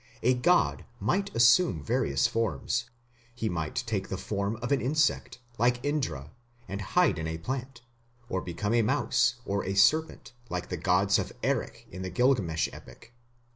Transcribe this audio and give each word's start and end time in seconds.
A 0.23 0.33
god 0.33 0.83
might 0.99 1.29
assume 1.35 1.83
various 1.83 2.25
forms; 2.25 2.89
he 3.35 3.49
might 3.49 3.75
take 3.85 4.07
the 4.09 4.17
form 4.17 4.55
of 4.55 4.71
an 4.71 4.81
insect, 4.81 5.37
like 5.59 5.79
Indra, 5.85 6.31
and 6.67 6.81
hide 6.81 7.19
in 7.19 7.27
a 7.27 7.37
plant, 7.37 7.81
or 8.27 8.41
become 8.41 8.73
a 8.73 8.81
mouse, 8.81 9.35
or 9.45 9.63
a 9.63 9.75
serpent, 9.75 10.33
like 10.49 10.69
the 10.69 10.75
gods 10.77 11.19
of 11.19 11.31
Erech 11.43 11.85
in 11.91 12.01
the 12.01 12.09
Gilgamesh 12.09 12.67
epic. 12.73 13.13